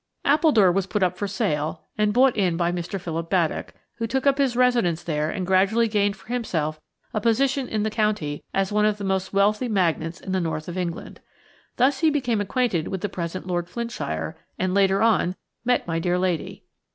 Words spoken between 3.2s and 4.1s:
Baddock, who